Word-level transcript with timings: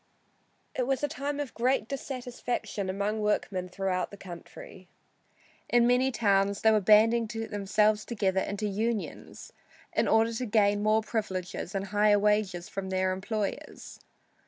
It 0.73 0.87
was 0.87 1.03
a 1.03 1.07
time 1.07 1.39
of 1.39 1.53
great 1.53 1.87
dissatisfaction 1.87 2.89
among 2.89 3.19
workmen 3.21 3.69
throughout 3.69 4.09
the 4.09 4.17
country. 4.17 4.87
In 5.69 5.85
many 5.85 6.11
towns 6.11 6.61
they 6.61 6.71
were 6.71 6.81
banding 6.81 7.27
themselves 7.27 8.03
together 8.03 8.41
into 8.41 8.65
"unions" 8.65 9.53
in 9.93 10.07
order 10.07 10.33
to 10.33 10.45
gain 10.47 10.81
more 10.81 11.01
privileges 11.03 11.75
and 11.75 11.85
higher 11.89 12.17
wages 12.17 12.67
from 12.67 12.89
their 12.89 13.11
employers. 13.13 13.99